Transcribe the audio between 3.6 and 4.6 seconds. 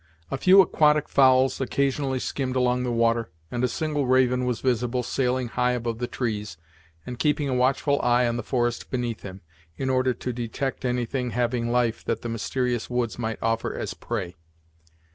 a single raven was